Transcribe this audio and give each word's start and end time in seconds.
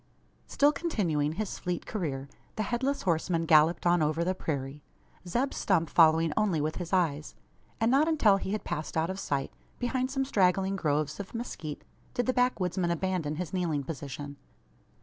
Still 0.47 0.71
continuing 0.71 1.33
his 1.33 1.59
fleet 1.59 1.85
career, 1.85 2.27
the 2.55 2.63
Headless 2.63 3.03
Horseman 3.03 3.45
galloped 3.45 3.85
on 3.85 4.01
over 4.01 4.23
the 4.23 4.33
prairie 4.33 4.81
Zeb 5.27 5.53
Stump 5.53 5.91
following 5.91 6.33
only 6.35 6.59
with 6.59 6.77
his 6.77 6.91
eyes; 6.91 7.35
and 7.79 7.91
not 7.91 8.07
until 8.07 8.37
he 8.37 8.51
had 8.51 8.63
passed 8.63 8.97
out 8.97 9.11
of 9.11 9.19
sight, 9.19 9.51
behind 9.77 10.09
some 10.09 10.25
straggling 10.25 10.75
groves 10.75 11.19
of 11.19 11.35
mezquite, 11.35 11.83
did 12.15 12.25
the 12.25 12.33
backwoodsman 12.33 12.89
abandon 12.89 13.35
his 13.35 13.53
kneeling 13.53 13.83
position. 13.83 14.37